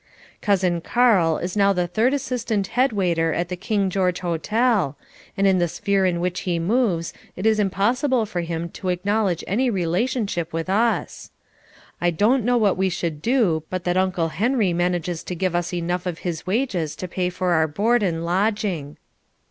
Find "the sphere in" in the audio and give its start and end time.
5.59-6.19